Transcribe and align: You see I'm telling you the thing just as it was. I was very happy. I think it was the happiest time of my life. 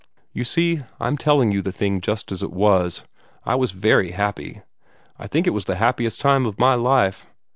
You 0.33 0.45
see 0.45 0.81
I'm 0.99 1.15
telling 1.15 1.51
you 1.51 1.61
the 1.61 1.71
thing 1.71 2.01
just 2.01 2.31
as 2.31 2.41
it 2.41 2.51
was. 2.51 3.03
I 3.45 3.53
was 3.53 3.69
very 3.69 4.13
happy. 4.13 4.63
I 5.19 5.27
think 5.27 5.45
it 5.45 5.51
was 5.51 5.65
the 5.65 5.75
happiest 5.75 6.19
time 6.19 6.47
of 6.47 6.57
my 6.57 6.73
life. 6.73 7.27